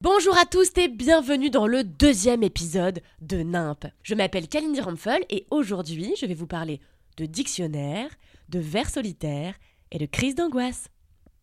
Bonjour 0.00 0.38
à 0.38 0.44
tous 0.44 0.70
et 0.76 0.86
bienvenue 0.86 1.50
dans 1.50 1.66
le 1.66 1.82
deuxième 1.82 2.44
épisode 2.44 3.00
de 3.20 3.38
NIMP. 3.38 3.88
Je 4.04 4.14
m'appelle 4.14 4.46
Kalindi 4.46 4.80
Ramphel 4.80 5.24
et 5.28 5.44
aujourd'hui 5.50 6.14
je 6.16 6.24
vais 6.24 6.34
vous 6.34 6.46
parler 6.46 6.80
de 7.16 7.26
dictionnaire, 7.26 8.08
de 8.48 8.60
vers 8.60 8.90
solitaire 8.90 9.56
et 9.90 9.98
de 9.98 10.06
crise 10.06 10.36
d'angoisse. 10.36 10.86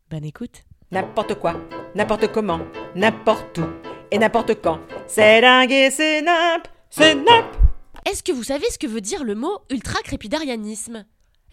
Bonne 0.09 0.23
écoute. 0.23 0.63
N'importe 0.91 1.35
quoi, 1.35 1.59
n'importe 1.95 2.31
comment, 2.31 2.61
n'importe 2.95 3.57
où 3.57 3.65
et 4.09 4.17
n'importe 4.17 4.61
quand. 4.61 4.79
C'est 5.05 5.41
dingue 5.41 5.73
et 5.73 5.91
c'est 5.91 6.21
nimp, 6.21 6.65
c'est 6.89 7.13
nimp. 7.13 7.53
Est-ce 8.09 8.23
que 8.23 8.31
vous 8.31 8.43
savez 8.43 8.69
ce 8.69 8.79
que 8.79 8.87
veut 8.87 9.01
dire 9.01 9.25
le 9.25 9.35
mot 9.35 9.59
ultra-crépidarianisme? 9.69 11.03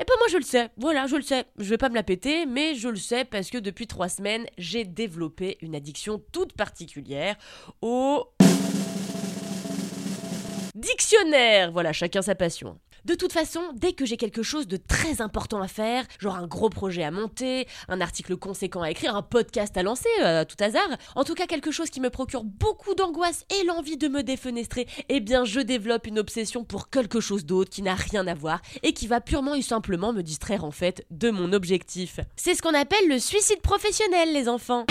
Eh 0.02 0.04
ben 0.04 0.14
moi 0.18 0.26
je 0.28 0.36
le 0.36 0.42
sais, 0.42 0.68
voilà, 0.78 1.06
je 1.06 1.14
le 1.14 1.22
sais. 1.22 1.44
Je 1.58 1.70
vais 1.70 1.78
pas 1.78 1.88
me 1.88 1.94
la 1.94 2.02
péter, 2.02 2.44
mais 2.44 2.74
je 2.74 2.88
le 2.88 2.96
sais 2.96 3.24
parce 3.24 3.50
que 3.50 3.58
depuis 3.58 3.86
trois 3.86 4.08
semaines, 4.08 4.46
j'ai 4.58 4.84
développé 4.84 5.58
une 5.60 5.76
addiction 5.76 6.20
toute 6.32 6.54
particulière 6.54 7.36
au... 7.82 8.26
Dictionnaire 10.74 11.70
Voilà, 11.70 11.92
chacun 11.92 12.20
sa 12.20 12.34
passion. 12.34 12.80
De 13.04 13.14
toute 13.14 13.32
façon, 13.32 13.60
dès 13.74 13.94
que 13.94 14.06
j'ai 14.06 14.16
quelque 14.16 14.44
chose 14.44 14.68
de 14.68 14.76
très 14.76 15.20
important 15.20 15.60
à 15.60 15.66
faire, 15.66 16.04
genre 16.20 16.36
un 16.36 16.46
gros 16.46 16.70
projet 16.70 17.02
à 17.02 17.10
monter, 17.10 17.66
un 17.88 18.00
article 18.00 18.36
conséquent 18.36 18.82
à 18.82 18.90
écrire, 18.92 19.16
un 19.16 19.22
podcast 19.22 19.76
à 19.76 19.82
lancer, 19.82 20.08
euh, 20.20 20.42
à 20.42 20.44
tout 20.44 20.62
hasard, 20.62 20.88
en 21.16 21.24
tout 21.24 21.34
cas 21.34 21.46
quelque 21.46 21.72
chose 21.72 21.90
qui 21.90 22.00
me 22.00 22.10
procure 22.10 22.44
beaucoup 22.44 22.94
d'angoisse 22.94 23.44
et 23.50 23.64
l'envie 23.64 23.96
de 23.96 24.06
me 24.06 24.22
défenestrer, 24.22 24.86
eh 25.08 25.18
bien 25.18 25.44
je 25.44 25.58
développe 25.58 26.06
une 26.06 26.20
obsession 26.20 26.62
pour 26.62 26.90
quelque 26.90 27.18
chose 27.18 27.44
d'autre 27.44 27.70
qui 27.70 27.82
n'a 27.82 27.96
rien 27.96 28.24
à 28.28 28.34
voir 28.34 28.62
et 28.84 28.92
qui 28.92 29.08
va 29.08 29.20
purement 29.20 29.54
et 29.54 29.62
simplement 29.62 30.12
me 30.12 30.22
distraire 30.22 30.64
en 30.64 30.70
fait 30.70 31.04
de 31.10 31.30
mon 31.30 31.52
objectif. 31.52 32.20
C'est 32.36 32.54
ce 32.54 32.62
qu'on 32.62 32.74
appelle 32.74 33.08
le 33.08 33.18
suicide 33.18 33.62
professionnel 33.62 34.32
les 34.32 34.48
enfants. 34.48 34.86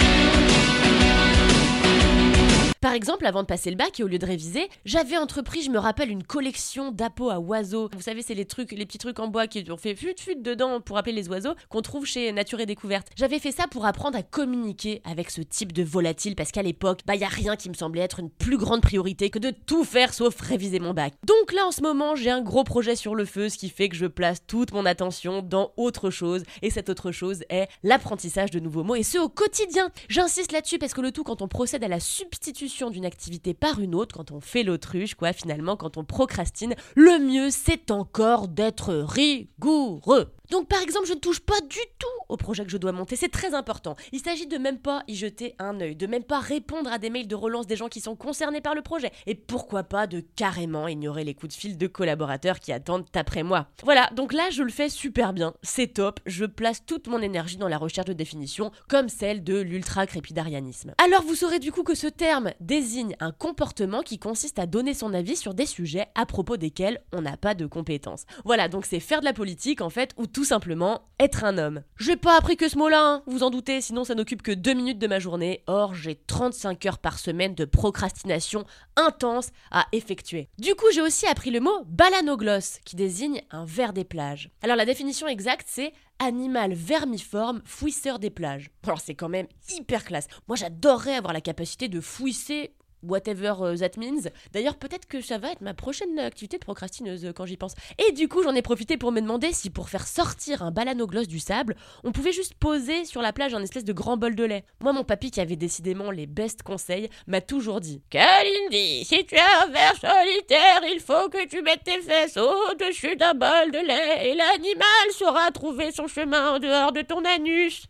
Par 2.81 2.93
exemple, 2.93 3.27
avant 3.27 3.43
de 3.43 3.47
passer 3.47 3.69
le 3.69 3.75
bac 3.75 3.99
et 3.99 4.03
au 4.03 4.07
lieu 4.07 4.17
de 4.17 4.25
réviser, 4.25 4.67
j'avais 4.85 5.15
entrepris, 5.15 5.61
je 5.61 5.69
me 5.69 5.77
rappelle, 5.77 6.09
une 6.09 6.23
collection 6.23 6.91
d'appos 6.91 7.29
à 7.29 7.39
oiseaux. 7.39 7.91
Vous 7.93 8.01
savez, 8.01 8.23
c'est 8.23 8.33
les 8.33 8.45
trucs, 8.45 8.71
les 8.71 8.87
petits 8.87 8.97
trucs 8.97 9.19
en 9.19 9.27
bois 9.27 9.45
qui 9.45 9.63
ont 9.69 9.77
fait 9.77 9.93
fut 9.93 10.15
fut 10.17 10.35
dedans 10.35 10.81
pour 10.81 10.97
appeler 10.97 11.13
les 11.13 11.29
oiseaux 11.29 11.53
qu'on 11.69 11.83
trouve 11.83 12.07
chez 12.07 12.31
Nature 12.31 12.59
et 12.59 12.65
Découverte. 12.65 13.09
J'avais 13.15 13.37
fait 13.37 13.51
ça 13.51 13.67
pour 13.67 13.85
apprendre 13.85 14.17
à 14.17 14.23
communiquer 14.23 15.03
avec 15.03 15.29
ce 15.29 15.41
type 15.41 15.73
de 15.73 15.83
volatile 15.83 16.35
parce 16.35 16.51
qu'à 16.51 16.63
l'époque, 16.63 17.01
bah 17.05 17.15
y 17.15 17.23
a 17.23 17.27
rien 17.27 17.55
qui 17.55 17.69
me 17.69 17.75
semblait 17.75 18.01
être 18.01 18.19
une 18.19 18.31
plus 18.31 18.57
grande 18.57 18.81
priorité 18.81 19.29
que 19.29 19.37
de 19.37 19.51
tout 19.51 19.83
faire 19.83 20.11
sauf 20.11 20.41
réviser 20.41 20.79
mon 20.79 20.95
bac. 20.95 21.13
Donc 21.23 21.53
là 21.53 21.67
en 21.67 21.71
ce 21.71 21.83
moment, 21.83 22.15
j'ai 22.15 22.31
un 22.31 22.41
gros 22.41 22.63
projet 22.63 22.95
sur 22.95 23.13
le 23.13 23.25
feu, 23.25 23.49
ce 23.49 23.59
qui 23.59 23.69
fait 23.69 23.89
que 23.89 23.95
je 23.95 24.07
place 24.07 24.39
toute 24.47 24.73
mon 24.73 24.87
attention 24.87 25.43
dans 25.43 25.71
autre 25.77 26.09
chose 26.09 26.41
et 26.63 26.71
cette 26.71 26.89
autre 26.89 27.11
chose 27.11 27.43
est 27.49 27.67
l'apprentissage 27.83 28.49
de 28.49 28.59
nouveaux 28.59 28.83
mots 28.83 28.95
et 28.95 29.03
ce 29.03 29.19
au 29.19 29.29
quotidien. 29.29 29.91
J'insiste 30.09 30.51
là-dessus 30.51 30.79
parce 30.79 30.95
que 30.95 31.01
le 31.01 31.11
tout 31.11 31.23
quand 31.23 31.43
on 31.43 31.47
procède 31.47 31.83
à 31.83 31.87
la 31.87 31.99
substitution 31.99 32.70
d'une 32.89 33.05
activité 33.05 33.53
par 33.53 33.79
une 33.79 33.95
autre, 33.95 34.15
quand 34.15 34.31
on 34.31 34.41
fait 34.41 34.63
l'autruche, 34.63 35.15
quoi, 35.15 35.33
finalement, 35.33 35.75
quand 35.75 35.97
on 35.97 36.03
procrastine, 36.03 36.75
le 36.95 37.19
mieux 37.19 37.49
c'est 37.49 37.91
encore 37.91 38.47
d'être 38.47 38.93
rigoureux. 38.93 40.33
Donc 40.49 40.67
par 40.67 40.81
exemple, 40.81 41.07
je 41.07 41.13
ne 41.13 41.19
touche 41.19 41.39
pas 41.39 41.61
du 41.61 41.79
tout 41.97 42.07
au 42.27 42.35
projet 42.35 42.65
que 42.65 42.71
je 42.71 42.77
dois 42.77 42.91
monter, 42.91 43.15
c'est 43.15 43.29
très 43.29 43.53
important. 43.53 43.95
Il 44.11 44.19
s'agit 44.19 44.47
de 44.47 44.57
même 44.57 44.79
pas 44.79 45.03
y 45.07 45.15
jeter 45.15 45.55
un 45.59 45.79
œil, 45.79 45.95
de 45.95 46.07
même 46.07 46.23
pas 46.23 46.39
répondre 46.39 46.91
à 46.91 46.97
des 46.97 47.09
mails 47.09 47.27
de 47.27 47.35
relance 47.35 47.67
des 47.67 47.77
gens 47.77 47.87
qui 47.87 48.01
sont 48.01 48.15
concernés 48.15 48.61
par 48.61 48.75
le 48.75 48.81
projet, 48.81 49.11
et 49.27 49.35
pourquoi 49.35 49.83
pas 49.83 50.07
de 50.07 50.21
carrément 50.35 50.87
ignorer 50.87 51.23
les 51.23 51.33
coups 51.33 51.55
de 51.55 51.59
fil 51.59 51.77
de 51.77 51.87
collaborateurs 51.87 52.59
qui 52.59 52.73
attendent 52.73 53.05
après 53.13 53.43
moi. 53.43 53.67
Voilà, 53.83 54.09
donc 54.15 54.33
là 54.33 54.49
je 54.49 54.63
le 54.63 54.71
fais 54.71 54.89
super 54.89 55.31
bien, 55.33 55.53
c'est 55.61 55.93
top, 55.93 56.19
je 56.25 56.45
place 56.45 56.85
toute 56.85 57.07
mon 57.07 57.21
énergie 57.21 57.57
dans 57.57 57.69
la 57.69 57.77
recherche 57.77 58.07
de 58.07 58.13
définition, 58.13 58.71
comme 58.89 59.09
celle 59.09 59.43
de 59.43 59.59
l'ultra-crépidarianisme. 59.59 60.93
Alors 61.03 61.23
vous 61.23 61.35
saurez 61.35 61.59
du 61.59 61.71
coup 61.71 61.83
que 61.83 61.95
ce 61.95 62.07
terme 62.07 62.51
désigne 62.61 63.15
un 63.19 63.31
comportement 63.31 64.01
qui 64.01 64.19
consiste 64.19 64.59
à 64.59 64.65
donner 64.65 64.93
son 64.93 65.13
avis 65.13 65.35
sur 65.35 65.53
des 65.53 65.65
sujets 65.65 66.07
à 66.15 66.25
propos 66.25 66.57
desquels 66.57 67.01
on 67.11 67.21
n'a 67.21 67.37
pas 67.37 67.55
de 67.55 67.65
compétences. 67.65 68.25
Voilà, 68.45 68.69
donc 68.69 68.85
c'est 68.85 68.99
faire 68.99 69.19
de 69.19 69.25
la 69.25 69.33
politique 69.33 69.81
en 69.81 69.89
fait, 69.89 70.11
ou 70.17 70.27
tout 70.27 70.45
simplement 70.45 71.01
être 71.19 71.43
un 71.43 71.57
homme. 71.57 71.81
J'ai 71.97 72.15
pas 72.15 72.37
appris 72.37 72.57
que 72.57 72.69
ce 72.69 72.77
mot-là, 72.77 73.01
hein, 73.01 73.23
vous 73.27 73.43
en 73.43 73.49
doutez, 73.49 73.81
sinon 73.81 74.03
ça 74.03 74.15
n'occupe 74.15 74.41
que 74.41 74.51
deux 74.51 74.73
minutes 74.73 74.99
de 74.99 75.07
ma 75.07 75.19
journée. 75.19 75.63
Or, 75.67 75.93
j'ai 75.95 76.15
35 76.15 76.85
heures 76.85 76.99
par 76.99 77.19
semaine 77.19 77.55
de 77.55 77.65
procrastination 77.65 78.65
intense 78.95 79.49
à 79.71 79.87
effectuer. 79.91 80.49
Du 80.57 80.75
coup, 80.75 80.85
j'ai 80.93 81.01
aussi 81.01 81.25
appris 81.25 81.51
le 81.51 81.59
mot 81.59 81.83
balanoglosse, 81.85 82.79
qui 82.85 82.95
désigne 82.95 83.41
un 83.51 83.65
ver 83.65 83.93
des 83.93 84.03
plages. 84.03 84.49
Alors 84.61 84.75
la 84.75 84.85
définition 84.85 85.27
exacte, 85.27 85.67
c'est 85.69 85.93
animal 86.19 86.73
vermiforme 86.73 87.61
fouisseur 87.65 88.19
des 88.19 88.29
plages. 88.29 88.69
Alors 88.83 89.01
c'est 89.01 89.15
quand 89.15 89.29
même 89.29 89.47
hyper 89.69 90.03
classe. 90.03 90.27
Moi 90.47 90.55
j'adorerais 90.55 91.15
avoir 91.15 91.33
la 91.33 91.41
capacité 91.41 91.87
de 91.87 91.99
fouisser 91.99 92.73
whatever 93.03 93.53
euh, 93.61 93.77
that 93.77 93.97
means. 93.97 94.29
D'ailleurs, 94.53 94.77
peut-être 94.77 95.07
que 95.07 95.21
ça 95.21 95.37
va 95.37 95.51
être 95.51 95.61
ma 95.61 95.73
prochaine 95.73 96.19
activité 96.19 96.57
de 96.57 96.63
procrastineuse 96.63 97.25
euh, 97.25 97.33
quand 97.33 97.45
j'y 97.45 97.57
pense. 97.57 97.73
Et 97.97 98.11
du 98.11 98.27
coup, 98.27 98.43
j'en 98.43 98.55
ai 98.55 98.61
profité 98.61 98.97
pour 98.97 99.11
me 99.11 99.21
demander 99.21 99.53
si 99.53 99.69
pour 99.69 99.89
faire 99.89 100.07
sortir 100.07 100.61
un 100.63 100.71
balanogloss 100.71 101.27
du 101.27 101.39
sable, 101.39 101.75
on 102.03 102.11
pouvait 102.11 102.31
juste 102.31 102.53
poser 102.55 103.05
sur 103.05 103.21
la 103.21 103.33
plage 103.33 103.53
un 103.53 103.61
espèce 103.61 103.85
de 103.85 103.93
grand 103.93 104.17
bol 104.17 104.35
de 104.35 104.43
lait. 104.43 104.65
Moi, 104.79 104.93
mon 104.93 105.03
papy, 105.03 105.31
qui 105.31 105.41
avait 105.41 105.55
décidément 105.55 106.11
les 106.11 106.27
best 106.27 106.63
conseils, 106.63 107.09
m'a 107.27 107.41
toujours 107.41 107.81
dit 107.81 108.01
Kalindi, 108.09 109.05
si 109.05 109.25
tu 109.25 109.35
as 109.35 109.63
un 109.63 109.67
verre 109.67 109.95
solitaire, 109.95 110.81
il 110.91 110.99
faut 110.99 111.29
que 111.29 111.47
tu 111.47 111.61
mettes 111.61 111.83
tes 111.83 112.01
fesses 112.01 112.37
au-dessus 112.37 113.15
d'un 113.15 113.33
bol 113.33 113.71
de 113.71 113.87
lait 113.87 114.29
et 114.29 114.35
l'animal 114.35 115.11
saura 115.11 115.51
trouver 115.51 115.91
son 115.91 116.07
chemin 116.07 116.55
en 116.55 116.59
dehors 116.59 116.91
de 116.91 117.01
ton 117.01 117.23
anus. 117.25 117.87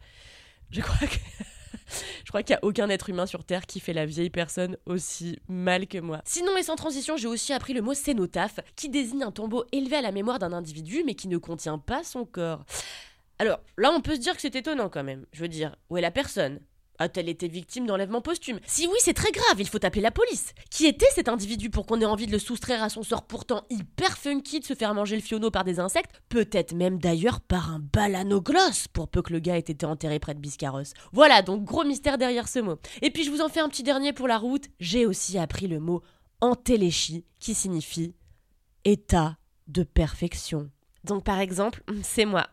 Je 0.72 0.82
crois 0.82 1.08
que. 1.08 1.51
Je 2.32 2.34
crois 2.34 2.44
qu'il 2.44 2.54
n'y 2.54 2.60
a 2.60 2.64
aucun 2.64 2.90
être 2.90 3.10
humain 3.10 3.26
sur 3.26 3.44
Terre 3.44 3.66
qui 3.66 3.82
fait 3.82 3.92
la 3.92 4.06
vieille 4.06 4.30
personne 4.30 4.78
aussi 4.86 5.38
mal 5.50 5.86
que 5.86 5.98
moi. 5.98 6.22
Sinon 6.24 6.56
et 6.56 6.64
sans 6.64 6.78
transition, 6.78 7.18
j'ai 7.18 7.28
aussi 7.28 7.52
appris 7.52 7.74
le 7.74 7.82
mot 7.82 7.94
cénotaphe, 7.94 8.62
qui 8.78 8.88
désigne 8.88 9.24
un 9.24 9.32
tombeau 9.32 9.66
élevé 9.74 9.98
à 9.98 10.02
la 10.02 10.14
mémoire 10.14 10.40
d'un 10.40 10.54
individu, 10.54 11.04
mais 11.06 11.14
qui 11.14 11.28
ne 11.28 11.38
contient 11.38 11.78
pas 11.78 12.06
son 12.06 12.24
corps. 12.24 12.64
Alors, 13.38 13.60
là, 13.78 13.92
on 13.92 14.00
peut 14.00 14.16
se 14.16 14.22
dire 14.22 14.34
que 14.34 14.42
c'est 14.42 14.56
étonnant 14.56 14.88
quand 14.88 15.04
même. 15.04 15.26
Je 15.34 15.42
veux 15.42 15.50
dire, 15.50 15.76
où 15.90 15.98
est 15.98 16.02
la 16.02 16.10
personne? 16.10 16.62
A-t-elle 17.02 17.30
été 17.30 17.48
victime 17.48 17.86
d'enlèvement 17.86 18.22
posthume? 18.22 18.60
Si 18.66 18.88
oui, 18.88 18.96
c'est 19.00 19.14
très 19.14 19.32
grave, 19.32 19.60
il 19.60 19.68
faut 19.68 19.84
appeler 19.86 20.02
la 20.02 20.12
police. 20.12 20.54
Qui 20.70 20.86
était 20.86 21.10
cet 21.14 21.30
individu 21.30 21.70
pour 21.70 21.86
qu'on 21.86 22.02
ait 22.02 22.06
envie 22.06 22.28
de 22.28 22.32
le 22.32 22.40
soustraire 22.40 22.84
à 22.84 22.90
son 22.90 23.04
sort 23.04 23.24
pourtant 23.24 23.64
hyper 23.70 24.18
funky 24.18 24.60
de 24.60 24.66
se 24.66 24.74
faire 24.74 24.94
manger 24.94 25.16
le 25.16 25.22
fionneau 25.22 25.52
par 25.52 25.64
des 25.64 25.80
insectes? 25.80 26.12
Peut-être 26.30 26.74
même 26.74 27.00
d'ailleurs 27.00 27.42
par 27.42 27.72
un 27.72 27.80
balanogloss, 27.80 28.88
pour 28.88 29.08
peu 29.08 29.22
que 29.22 29.34
le 29.34 29.40
gars 29.40 29.58
ait 29.58 29.60
été 29.60 29.86
enterré 29.86 30.20
près 30.20 30.34
de 30.34 30.40
Biscarrosse. 30.40 30.94
Voilà, 31.12 31.42
donc 31.42 31.64
gros 31.64 31.84
mystère 31.84 32.18
derrière 32.18 32.48
ce 32.48 32.60
mot. 32.60 32.78
Et 33.02 33.12
puis 33.12 33.24
je 33.24 33.32
vous 33.32 33.42
en 33.42 33.50
fais 33.50 33.60
un 33.60 33.70
petit 33.70 33.84
dernier 33.84 34.14
pour 34.14 34.28
la 34.28 34.38
route, 34.38 34.66
j'ai 34.80 35.06
aussi 35.06 35.38
appris 35.38 35.68
le 35.68 35.80
mot 35.80 36.02
entéléchie, 36.40 37.26
qui 37.40 37.54
signifie 37.54 38.16
état 38.84 39.38
de 39.68 39.84
perfection. 39.84 40.70
Donc 41.04 41.24
par 41.24 41.40
exemple, 41.40 41.84
c'est 42.04 42.26
moi. 42.26 42.48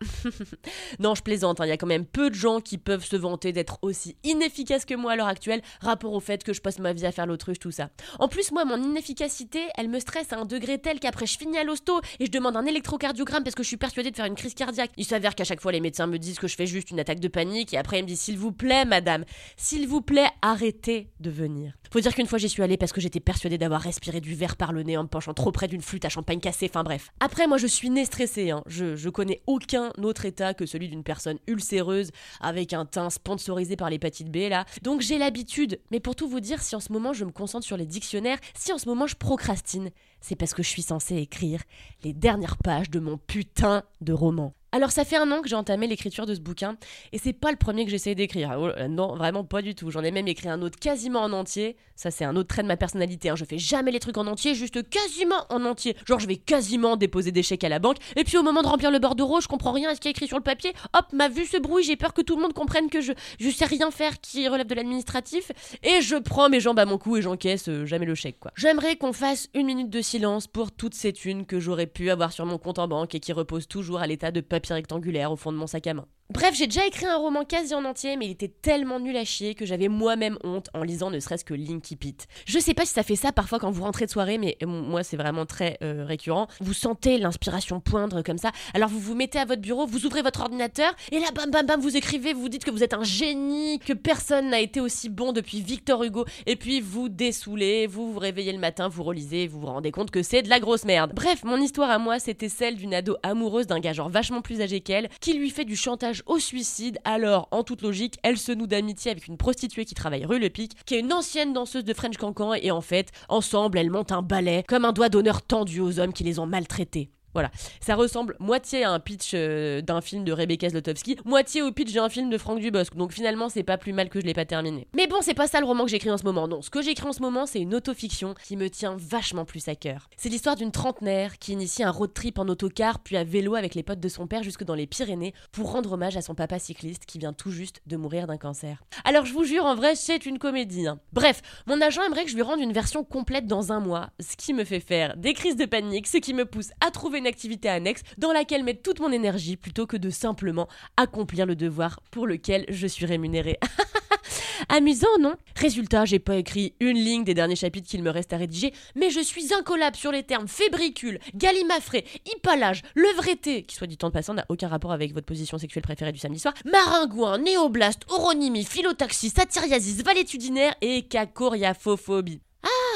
non, 0.98 1.14
je 1.14 1.22
plaisante, 1.22 1.60
hein, 1.60 1.66
il 1.66 1.70
y 1.70 1.72
a 1.72 1.76
quand 1.76 1.86
même 1.86 2.06
peu 2.06 2.30
de 2.30 2.34
gens 2.34 2.60
qui 2.60 2.78
peuvent 2.78 3.04
se 3.04 3.16
vanter 3.16 3.52
d'être 3.52 3.78
aussi 3.82 4.16
inefficaces 4.24 4.84
que 4.84 4.94
moi 4.94 5.12
à 5.12 5.16
l'heure 5.16 5.26
actuelle, 5.26 5.62
rapport 5.80 6.12
au 6.12 6.20
fait 6.20 6.42
que 6.44 6.52
je 6.52 6.60
passe 6.60 6.78
ma 6.78 6.92
vie 6.92 7.06
à 7.06 7.12
faire 7.12 7.26
l'autruche, 7.26 7.58
tout 7.58 7.70
ça. 7.70 7.90
En 8.18 8.28
plus, 8.28 8.52
moi, 8.52 8.64
mon 8.64 8.82
inefficacité, 8.82 9.60
elle 9.76 9.88
me 9.88 10.00
stresse 10.00 10.32
à 10.32 10.36
un 10.38 10.44
degré 10.44 10.78
tel 10.78 11.00
qu'après 11.00 11.26
je 11.26 11.38
finis 11.38 11.58
à 11.58 11.64
l'hosto 11.64 12.00
et 12.18 12.26
je 12.26 12.30
demande 12.30 12.56
un 12.56 12.66
électrocardiogramme 12.66 13.44
parce 13.44 13.54
que 13.54 13.62
je 13.62 13.68
suis 13.68 13.76
persuadée 13.76 14.10
de 14.10 14.16
faire 14.16 14.26
une 14.26 14.34
crise 14.34 14.54
cardiaque. 14.54 14.90
Il 14.96 15.04
s'avère 15.04 15.34
qu'à 15.34 15.44
chaque 15.44 15.60
fois 15.60 15.72
les 15.72 15.80
médecins 15.80 16.06
me 16.06 16.18
disent 16.18 16.38
que 16.38 16.48
je 16.48 16.56
fais 16.56 16.66
juste 16.66 16.90
une 16.90 17.00
attaque 17.00 17.20
de 17.20 17.28
panique 17.28 17.74
et 17.74 17.78
après 17.78 17.98
ils 17.98 18.02
me 18.02 18.08
disent 18.08 18.20
s'il 18.20 18.38
vous 18.38 18.52
plaît 18.52 18.84
madame, 18.84 19.24
s'il 19.56 19.86
vous 19.86 20.00
plaît 20.00 20.28
arrêtez 20.42 21.10
de 21.20 21.30
venir. 21.30 21.74
Faut 21.90 22.00
dire 22.00 22.14
qu'une 22.14 22.26
fois 22.26 22.38
j'y 22.38 22.48
suis 22.48 22.62
allée 22.62 22.76
parce 22.76 22.92
que 22.92 23.00
j'étais 23.00 23.20
persuadée 23.20 23.58
d'avoir 23.58 23.80
respiré 23.80 24.20
du 24.20 24.34
verre 24.34 24.56
par 24.56 24.72
le 24.72 24.82
nez 24.82 24.96
en 24.96 25.04
me 25.04 25.08
penchant 25.08 25.34
trop 25.34 25.52
près 25.52 25.68
d'une 25.68 25.82
flûte 25.82 26.04
à 26.04 26.08
champagne 26.08 26.40
cassée, 26.40 26.66
enfin 26.70 26.84
bref. 26.84 27.10
Après 27.20 27.46
moi 27.46 27.58
je 27.58 27.66
suis 27.66 27.90
née 27.90 28.04
stressée, 28.04 28.37
hein. 28.38 28.62
je, 28.66 28.96
je 28.96 29.08
connais 29.08 29.42
aucun 29.46 29.92
autre 30.02 30.24
état 30.24 30.54
que 30.54 30.66
celui 30.66 30.88
d'une 30.88 31.02
personne 31.02 31.38
ulcéreuse 31.46 32.10
avec 32.40 32.72
un 32.72 32.84
teint 32.84 33.10
sponsorisé 33.10 33.76
par 33.76 33.90
l'hépatite 33.90 34.30
B 34.30 34.48
là. 34.48 34.64
Donc 34.82 35.00
j'ai 35.00 35.18
l'habitude, 35.18 35.80
mais 35.90 36.00
pour 36.00 36.16
tout 36.16 36.28
vous 36.28 36.40
dire, 36.40 36.62
si 36.62 36.76
en 36.76 36.80
ce 36.80 36.92
moment 36.92 37.12
je 37.12 37.24
me 37.24 37.30
concentre 37.30 37.66
sur 37.66 37.76
les 37.76 37.86
dictionnaires, 37.86 38.38
si 38.54 38.72
en 38.72 38.78
ce 38.78 38.88
moment 38.88 39.06
je 39.06 39.16
procrastine, 39.16 39.90
c'est 40.20 40.36
parce 40.36 40.54
que 40.54 40.62
je 40.62 40.68
suis 40.68 40.82
censée 40.82 41.16
écrire 41.16 41.62
les 42.04 42.12
dernières 42.12 42.58
pages 42.58 42.90
de 42.90 43.00
mon 43.00 43.18
putain 43.18 43.84
de 44.00 44.12
roman. 44.12 44.54
Alors 44.70 44.90
ça 44.90 45.06
fait 45.06 45.16
un 45.16 45.32
an 45.32 45.40
que 45.40 45.48
j'ai 45.48 45.56
entamé 45.56 45.86
l'écriture 45.86 46.26
de 46.26 46.34
ce 46.34 46.40
bouquin 46.40 46.76
et 47.12 47.18
c'est 47.18 47.32
pas 47.32 47.50
le 47.50 47.56
premier 47.56 47.86
que 47.86 47.90
j'essaie 47.90 48.14
d'écrire. 48.14 48.54
Oh, 48.58 48.66
euh, 48.66 48.86
non, 48.86 49.16
vraiment 49.16 49.42
pas 49.42 49.62
du 49.62 49.74
tout. 49.74 49.90
J'en 49.90 50.02
ai 50.02 50.10
même 50.10 50.28
écrit 50.28 50.50
un 50.50 50.60
autre 50.60 50.78
quasiment 50.78 51.20
en 51.20 51.32
entier. 51.32 51.76
Ça 51.96 52.10
c'est 52.10 52.26
un 52.26 52.36
autre 52.36 52.48
trait 52.48 52.62
de 52.62 52.68
ma 52.68 52.76
personnalité. 52.76 53.30
Hein. 53.30 53.34
Je 53.34 53.46
fais 53.46 53.56
jamais 53.56 53.92
les 53.92 53.98
trucs 53.98 54.18
en 54.18 54.26
entier, 54.26 54.54
juste 54.54 54.86
quasiment 54.90 55.46
en 55.48 55.64
entier. 55.64 55.96
Genre 56.06 56.18
je 56.18 56.26
vais 56.26 56.36
quasiment 56.36 56.96
déposer 56.96 57.32
des 57.32 57.42
chèques 57.42 57.64
à 57.64 57.70
la 57.70 57.78
banque 57.78 57.96
et 58.14 58.24
puis 58.24 58.36
au 58.36 58.42
moment 58.42 58.60
de 58.60 58.68
remplir 58.68 58.90
le 58.90 58.98
bordereau, 58.98 59.40
je 59.40 59.48
comprends 59.48 59.72
rien 59.72 59.88
à 59.88 59.94
ce 59.94 60.00
qui 60.00 60.08
est 60.08 60.10
écrit 60.10 60.26
sur 60.28 60.36
le 60.36 60.42
papier. 60.42 60.74
Hop, 60.92 61.06
ma 61.14 61.30
vue 61.30 61.46
se 61.46 61.56
brouille, 61.56 61.82
j'ai 61.82 61.96
peur 61.96 62.12
que 62.12 62.20
tout 62.20 62.36
le 62.36 62.42
monde 62.42 62.52
comprenne 62.52 62.90
que 62.90 63.00
je 63.00 63.12
je 63.40 63.48
sais 63.48 63.64
rien 63.64 63.90
faire 63.90 64.20
qui 64.20 64.48
relève 64.48 64.66
de 64.66 64.74
l'administratif 64.74 65.50
et 65.82 66.02
je 66.02 66.16
prends 66.16 66.50
mes 66.50 66.60
jambes 66.60 66.78
à 66.78 66.84
mon 66.84 66.98
cou 66.98 67.16
et 67.16 67.22
j'encaisse 67.22 67.70
euh, 67.70 67.86
jamais 67.86 68.04
le 68.04 68.14
chèque 68.14 68.38
quoi. 68.38 68.52
J'aimerais 68.54 68.96
qu'on 68.96 69.14
fasse 69.14 69.48
une 69.54 69.64
minute 69.64 69.88
de 69.88 70.02
silence 70.08 70.46
pour 70.46 70.72
toutes 70.72 70.94
ces 70.94 71.12
thunes 71.12 71.44
que 71.44 71.60
j'aurais 71.60 71.86
pu 71.86 72.08
avoir 72.08 72.32
sur 72.32 72.46
mon 72.46 72.56
compte 72.56 72.78
en 72.78 72.88
banque 72.88 73.14
et 73.14 73.20
qui 73.20 73.32
reposent 73.34 73.68
toujours 73.68 74.00
à 74.00 74.06
l'état 74.06 74.30
de 74.30 74.40
papier 74.40 74.74
rectangulaire 74.74 75.30
au 75.30 75.36
fond 75.36 75.52
de 75.52 75.58
mon 75.58 75.66
sac 75.66 75.86
à 75.86 75.92
main. 75.94 76.06
Bref, 76.30 76.54
j'ai 76.54 76.66
déjà 76.66 76.86
écrit 76.86 77.06
un 77.06 77.16
roman 77.16 77.42
quasi 77.46 77.74
en 77.74 77.86
entier, 77.86 78.18
mais 78.18 78.26
il 78.26 78.32
était 78.32 78.52
tellement 78.60 79.00
nul 79.00 79.16
à 79.16 79.24
chier 79.24 79.54
que 79.54 79.64
j'avais 79.64 79.88
moi-même 79.88 80.36
honte 80.44 80.68
en 80.74 80.82
lisant 80.82 81.10
ne 81.10 81.20
serait-ce 81.20 81.42
que 81.42 81.54
Linky 81.54 81.96
Pit. 81.96 82.28
Je 82.44 82.58
sais 82.58 82.74
pas 82.74 82.84
si 82.84 82.92
ça 82.92 83.02
fait 83.02 83.16
ça 83.16 83.32
parfois 83.32 83.58
quand 83.58 83.70
vous 83.70 83.82
rentrez 83.82 84.04
de 84.04 84.10
soirée, 84.10 84.36
mais 84.36 84.58
euh, 84.62 84.66
moi 84.66 85.02
c'est 85.02 85.16
vraiment 85.16 85.46
très 85.46 85.78
euh, 85.82 86.04
récurrent. 86.04 86.46
Vous 86.60 86.74
sentez 86.74 87.16
l'inspiration 87.16 87.80
poindre 87.80 88.20
comme 88.20 88.36
ça, 88.36 88.52
alors 88.74 88.90
vous 88.90 88.98
vous 88.98 89.14
mettez 89.14 89.38
à 89.38 89.46
votre 89.46 89.62
bureau, 89.62 89.86
vous 89.86 90.04
ouvrez 90.04 90.20
votre 90.20 90.42
ordinateur, 90.42 90.94
et 91.12 91.18
là 91.18 91.28
bam 91.34 91.50
bam 91.50 91.64
bam 91.64 91.80
vous 91.80 91.96
écrivez, 91.96 92.34
vous, 92.34 92.50
dites 92.50 92.66
que 92.66 92.70
vous 92.70 92.84
êtes 92.84 92.92
un 92.92 93.04
génie, 93.04 93.78
que 93.78 93.94
personne 93.94 94.50
n'a 94.50 94.60
été 94.60 94.82
aussi 94.82 95.08
bon 95.08 95.32
depuis 95.32 95.62
Victor 95.62 96.04
Hugo, 96.04 96.26
et 96.44 96.56
puis 96.56 96.82
vous 96.82 97.08
dessoulez, 97.08 97.86
vous 97.86 98.12
vous 98.12 98.18
réveillez 98.18 98.52
le 98.52 98.58
matin, 98.58 98.88
vous 98.88 99.02
relisez, 99.02 99.46
vous 99.46 99.60
vous 99.60 99.68
rendez 99.68 99.92
compte 99.92 100.10
que 100.10 100.22
c'est 100.22 100.42
de 100.42 100.50
la 100.50 100.60
grosse 100.60 100.84
merde. 100.84 101.12
Bref, 101.14 101.42
mon 101.42 101.56
histoire 101.56 101.88
à 101.88 101.98
moi 101.98 102.18
c'était 102.18 102.50
celle 102.50 102.76
d'une 102.76 102.92
ado 102.92 103.16
amoureuse 103.22 103.66
d'un 103.66 103.80
gars 103.80 103.94
genre 103.94 104.10
vachement 104.10 104.42
plus 104.42 104.60
âgé 104.60 104.80
qu'elle, 104.80 105.08
qui 105.22 105.32
lui 105.32 105.48
fait 105.48 105.64
du 105.64 105.74
chantage 105.74 106.17
au 106.26 106.38
suicide, 106.38 106.98
alors 107.04 107.48
en 107.50 107.62
toute 107.62 107.82
logique, 107.82 108.18
elle 108.22 108.38
se 108.38 108.52
noue 108.52 108.66
d'amitié 108.66 109.10
avec 109.10 109.26
une 109.26 109.36
prostituée 109.36 109.84
qui 109.84 109.94
travaille 109.94 110.24
rue 110.24 110.38
Le 110.38 110.50
Pic, 110.50 110.72
qui 110.84 110.94
est 110.94 111.00
une 111.00 111.12
ancienne 111.12 111.52
danseuse 111.52 111.84
de 111.84 111.94
French 111.94 112.16
Cancan, 112.16 112.54
et 112.54 112.70
en 112.70 112.80
fait, 112.80 113.10
ensemble, 113.28 113.78
elles 113.78 113.90
montent 113.90 114.12
un 114.12 114.22
ballet 114.22 114.64
comme 114.66 114.84
un 114.84 114.92
doigt 114.92 115.08
d'honneur 115.08 115.42
tendu 115.42 115.80
aux 115.80 116.00
hommes 116.00 116.12
qui 116.12 116.24
les 116.24 116.38
ont 116.38 116.46
maltraités. 116.46 117.10
Voilà, 117.34 117.50
ça 117.80 117.94
ressemble 117.94 118.36
moitié 118.40 118.84
à 118.84 118.90
un 118.90 119.00
pitch 119.00 119.32
euh, 119.34 119.80
d'un 119.80 120.00
film 120.00 120.24
de 120.24 120.32
Rebecca 120.32 120.68
Zlotowski, 120.68 121.16
moitié 121.24 121.62
au 121.62 121.70
pitch 121.72 121.92
d'un 121.92 122.08
film 122.08 122.30
de 122.30 122.38
Franck 122.38 122.60
Dubosc. 122.60 122.96
Donc 122.96 123.12
finalement, 123.12 123.48
c'est 123.48 123.62
pas 123.62 123.78
plus 123.78 123.92
mal 123.92 124.08
que 124.08 124.20
je 124.20 124.26
l'ai 124.26 124.34
pas 124.34 124.44
terminé. 124.44 124.88
Mais 124.94 125.06
bon, 125.06 125.16
c'est 125.20 125.34
pas 125.34 125.46
ça 125.46 125.60
le 125.60 125.66
roman 125.66 125.84
que 125.84 125.90
j'écris 125.90 126.10
en 126.10 126.18
ce 126.18 126.24
moment. 126.24 126.48
Non, 126.48 126.62
ce 126.62 126.70
que 126.70 126.82
j'écris 126.82 127.06
en 127.06 127.12
ce 127.12 127.20
moment, 127.20 127.46
c'est 127.46 127.60
une 127.60 127.74
autofiction 127.74 128.34
qui 128.44 128.56
me 128.56 128.68
tient 128.70 128.96
vachement 128.98 129.44
plus 129.44 129.68
à 129.68 129.74
cœur. 129.74 130.08
C'est 130.16 130.28
l'histoire 130.28 130.56
d'une 130.56 130.72
trentenaire 130.72 131.38
qui 131.38 131.52
initie 131.52 131.82
un 131.82 131.90
road 131.90 132.12
trip 132.14 132.38
en 132.38 132.48
autocar 132.48 132.98
puis 133.00 133.16
à 133.16 133.24
vélo 133.24 133.54
avec 133.54 133.74
les 133.74 133.82
potes 133.82 134.00
de 134.00 134.08
son 134.08 134.26
père 134.26 134.42
jusque 134.42 134.64
dans 134.64 134.74
les 134.74 134.86
Pyrénées 134.86 135.34
pour 135.52 135.70
rendre 135.72 135.92
hommage 135.92 136.16
à 136.16 136.22
son 136.22 136.34
papa 136.34 136.58
cycliste 136.58 137.04
qui 137.06 137.18
vient 137.18 137.32
tout 137.32 137.50
juste 137.50 137.82
de 137.86 137.96
mourir 137.96 138.26
d'un 138.26 138.38
cancer. 138.38 138.82
Alors 139.04 139.26
je 139.26 139.32
vous 139.32 139.44
jure, 139.44 139.64
en 139.64 139.74
vrai, 139.74 139.94
c'est 139.94 140.26
une 140.26 140.38
comédie. 140.38 140.86
hein. 140.86 140.98
Bref, 141.12 141.42
mon 141.66 141.80
agent 141.80 142.02
aimerait 142.02 142.24
que 142.24 142.30
je 142.30 142.36
lui 142.36 142.42
rende 142.42 142.60
une 142.60 142.72
version 142.72 143.04
complète 143.04 143.46
dans 143.46 143.72
un 143.72 143.80
mois, 143.80 144.10
ce 144.18 144.36
qui 144.36 144.54
me 144.54 144.64
fait 144.64 144.80
faire 144.80 145.16
des 145.16 145.34
crises 145.34 145.56
de 145.56 145.66
panique, 145.66 146.06
ce 146.06 146.18
qui 146.18 146.34
me 146.34 146.44
pousse 146.44 146.70
à 146.84 146.90
trouver 146.90 147.17
une 147.18 147.26
activité 147.26 147.68
annexe 147.68 148.02
dans 148.16 148.32
laquelle 148.32 148.64
mettre 148.64 148.82
toute 148.82 149.00
mon 149.00 149.12
énergie 149.12 149.56
plutôt 149.56 149.86
que 149.86 149.96
de 149.96 150.10
simplement 150.10 150.68
accomplir 150.96 151.46
le 151.46 151.56
devoir 151.56 152.00
pour 152.10 152.26
lequel 152.26 152.64
je 152.68 152.86
suis 152.86 153.06
rémunérée. 153.06 153.58
Amusant, 154.68 155.06
non? 155.20 155.34
Résultat, 155.56 156.04
j'ai 156.04 156.18
pas 156.18 156.36
écrit 156.36 156.74
une 156.80 156.96
ligne 156.96 157.24
des 157.24 157.34
derniers 157.34 157.56
chapitres 157.56 157.88
qu'il 157.88 158.02
me 158.02 158.10
reste 158.10 158.32
à 158.32 158.36
rédiger, 158.36 158.72
mais 158.96 159.10
je 159.10 159.20
suis 159.20 159.54
incollable 159.54 159.96
sur 159.96 160.12
les 160.12 160.22
termes 160.22 160.48
fébricule, 160.48 161.20
galimafré, 161.34 162.04
hypalage, 162.26 162.82
levreté, 162.94 163.62
qui 163.62 163.76
soit 163.76 163.86
dit 163.86 163.98
en 164.02 164.10
passant 164.10 164.34
n'a 164.34 164.44
aucun 164.48 164.68
rapport 164.68 164.92
avec 164.92 165.14
votre 165.14 165.26
position 165.26 165.58
sexuelle 165.58 165.84
préférée 165.84 166.12
du 166.12 166.18
samedi 166.18 166.40
soir, 166.40 166.54
maringouin, 166.64 167.38
néoblaste, 167.38 168.02
oronymie, 168.10 168.64
philotaxie, 168.64 169.30
satyriasis, 169.30 170.02
valétudinaire 170.02 170.74
et 170.80 171.02
cacoriafophobie. 171.02 172.40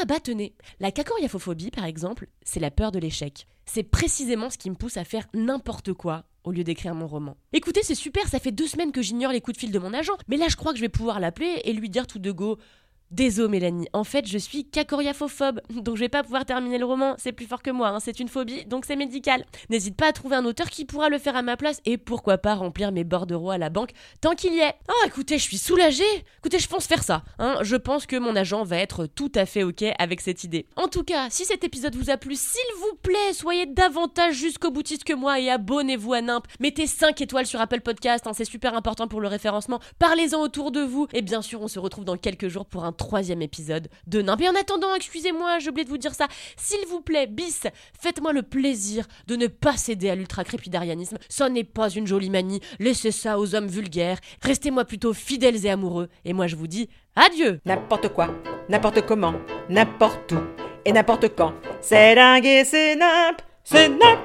Ah 0.02 0.04
bah 0.04 0.18
tenez, 0.18 0.52
la 0.80 0.90
cacoriafophobie 0.90 1.70
par 1.70 1.84
exemple, 1.84 2.26
c'est 2.42 2.58
la 2.58 2.72
peur 2.72 2.90
de 2.90 2.98
l'échec. 2.98 3.46
C'est 3.66 3.84
précisément 3.84 4.50
ce 4.50 4.58
qui 4.58 4.68
me 4.68 4.74
pousse 4.74 4.96
à 4.96 5.04
faire 5.04 5.28
n'importe 5.32 5.92
quoi 5.92 6.24
au 6.42 6.50
lieu 6.50 6.64
d'écrire 6.64 6.96
mon 6.96 7.06
roman. 7.06 7.36
Écoutez, 7.52 7.82
c'est 7.84 7.94
super, 7.94 8.26
ça 8.26 8.40
fait 8.40 8.50
deux 8.50 8.66
semaines 8.66 8.90
que 8.90 9.00
j'ignore 9.00 9.30
les 9.30 9.40
coups 9.40 9.54
de 9.54 9.60
fil 9.60 9.70
de 9.70 9.78
mon 9.78 9.94
agent, 9.94 10.14
mais 10.26 10.36
là 10.38 10.48
je 10.48 10.56
crois 10.56 10.72
que 10.72 10.78
je 10.78 10.82
vais 10.82 10.88
pouvoir 10.88 11.20
l'appeler 11.20 11.60
et 11.62 11.72
lui 11.72 11.88
dire 11.88 12.08
tout 12.08 12.18
de 12.18 12.32
go 12.32 12.58
Désolé 13.12 13.50
Mélanie, 13.50 13.88
en 13.92 14.04
fait 14.04 14.26
je 14.26 14.38
suis 14.38 14.64
cacoriaphobe, 14.64 15.60
donc 15.70 15.96
je 15.96 16.00
vais 16.00 16.08
pas 16.08 16.22
pouvoir 16.22 16.46
terminer 16.46 16.78
le 16.78 16.86
roman, 16.86 17.14
c'est 17.18 17.32
plus 17.32 17.44
fort 17.44 17.62
que 17.62 17.70
moi, 17.70 17.88
hein. 17.88 18.00
c'est 18.00 18.20
une 18.20 18.28
phobie, 18.28 18.64
donc 18.64 18.86
c'est 18.86 18.96
médical. 18.96 19.44
N'hésite 19.68 19.96
pas 19.96 20.08
à 20.08 20.12
trouver 20.12 20.36
un 20.36 20.46
auteur 20.46 20.70
qui 20.70 20.86
pourra 20.86 21.10
le 21.10 21.18
faire 21.18 21.36
à 21.36 21.42
ma 21.42 21.58
place 21.58 21.82
et 21.84 21.98
pourquoi 21.98 22.38
pas 22.38 22.54
remplir 22.54 22.90
mes 22.90 23.04
bordereaux 23.04 23.50
à 23.50 23.58
la 23.58 23.68
banque 23.68 23.90
tant 24.22 24.34
qu'il 24.34 24.54
y 24.54 24.60
est. 24.60 24.74
Oh 24.88 25.06
écoutez, 25.06 25.36
je 25.36 25.42
suis 25.42 25.58
soulagée, 25.58 26.24
écoutez 26.38 26.58
je 26.58 26.68
pense 26.68 26.86
faire 26.86 27.02
ça, 27.02 27.22
hein. 27.38 27.58
je 27.60 27.76
pense 27.76 28.06
que 28.06 28.16
mon 28.16 28.34
agent 28.34 28.64
va 28.64 28.78
être 28.78 29.04
tout 29.04 29.30
à 29.34 29.44
fait 29.44 29.62
ok 29.62 29.84
avec 29.98 30.22
cette 30.22 30.42
idée. 30.44 30.64
En 30.76 30.88
tout 30.88 31.04
cas, 31.04 31.28
si 31.28 31.44
cet 31.44 31.64
épisode 31.64 31.94
vous 31.94 32.08
a 32.08 32.16
plu, 32.16 32.34
s'il 32.34 32.60
vous 32.78 32.96
plaît, 33.02 33.34
soyez 33.34 33.66
davantage 33.66 34.36
jusqu'au 34.36 34.70
boutiste 34.70 35.04
que 35.04 35.12
moi 35.12 35.38
et 35.38 35.50
abonnez-vous 35.50 36.14
à 36.14 36.22
Nimp, 36.22 36.46
mettez 36.60 36.86
5 36.86 37.20
étoiles 37.20 37.46
sur 37.46 37.60
Apple 37.60 37.82
Podcast, 37.82 38.26
hein. 38.26 38.32
c'est 38.34 38.46
super 38.46 38.74
important 38.74 39.06
pour 39.06 39.20
le 39.20 39.28
référencement, 39.28 39.80
parlez-en 39.98 40.40
autour 40.40 40.70
de 40.70 40.80
vous 40.80 41.08
et 41.12 41.20
bien 41.20 41.42
sûr 41.42 41.60
on 41.60 41.68
se 41.68 41.78
retrouve 41.78 42.06
dans 42.06 42.16
quelques 42.16 42.48
jours 42.48 42.64
pour 42.64 42.86
un 42.86 42.92
troisième 43.02 43.42
épisode 43.42 43.88
de 44.06 44.22
Nimp. 44.22 44.40
Et 44.40 44.48
en 44.48 44.54
attendant, 44.54 44.94
excusez-moi, 44.94 45.58
j'ai 45.58 45.70
oublié 45.70 45.84
de 45.84 45.90
vous 45.90 45.98
dire 45.98 46.14
ça. 46.14 46.28
S'il 46.56 46.86
vous 46.88 47.00
plaît, 47.00 47.26
bis, 47.26 47.62
faites-moi 48.00 48.32
le 48.32 48.42
plaisir 48.42 49.06
de 49.26 49.34
ne 49.34 49.48
pas 49.48 49.76
céder 49.76 50.08
à 50.08 50.14
l'ultra-crépidarianisme. 50.14 51.18
Ça 51.28 51.48
n'est 51.48 51.64
pas 51.64 51.90
une 51.90 52.06
jolie 52.06 52.30
manie. 52.30 52.60
Laissez 52.78 53.10
ça 53.10 53.40
aux 53.40 53.54
hommes 53.56 53.66
vulgaires. 53.66 54.18
Restez-moi 54.42 54.84
plutôt 54.84 55.12
fidèles 55.12 55.66
et 55.66 55.70
amoureux. 55.70 56.08
Et 56.24 56.32
moi, 56.32 56.46
je 56.46 56.54
vous 56.54 56.68
dis 56.68 56.88
adieu. 57.16 57.60
N'importe 57.64 58.08
quoi, 58.08 58.28
n'importe 58.68 59.04
comment, 59.04 59.34
n'importe 59.68 60.32
où 60.32 60.40
et 60.84 60.92
n'importe 60.92 61.34
quand. 61.36 61.54
C'est 61.80 62.14
dingue 62.14 62.46
et 62.46 62.64
c'est 62.64 62.94
nimp, 62.94 63.42
c'est 63.64 63.88
nimp. 63.88 64.20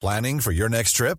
Planning 0.00 0.40
for 0.40 0.52
your 0.52 0.68
next 0.68 0.96
trip? 0.96 1.18